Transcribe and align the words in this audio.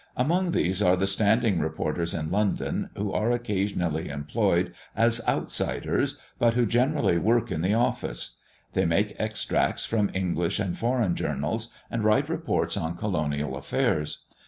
Among 0.17 0.51
these 0.51 0.81
are 0.81 0.95
the 0.95 1.05
standing 1.05 1.59
reporters 1.59 2.15
in 2.15 2.31
London, 2.31 2.89
who 2.97 3.11
are 3.13 3.29
occasionally 3.29 4.09
employed 4.09 4.73
as 4.95 5.21
"outsiders," 5.27 6.17
but 6.39 6.55
who 6.55 6.65
generally 6.65 7.19
work 7.19 7.51
in 7.51 7.61
the 7.61 7.75
office. 7.75 8.37
They 8.73 8.85
make 8.87 9.15
extracts 9.19 9.85
from 9.85 10.09
English 10.15 10.57
and 10.57 10.75
Foreign 10.75 11.13
journals, 11.15 11.67
and 11.91 12.03
write 12.03 12.29
reports 12.29 12.75
on 12.75 12.97
colonial 12.97 13.55
affairs. 13.55 14.23